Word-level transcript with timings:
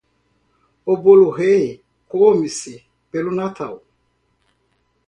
O 0.91 0.93
Bolo 0.97 1.29
Rei 1.29 1.79
come-se 2.07 2.83
pelo 3.11 3.29
Natal. 3.29 3.83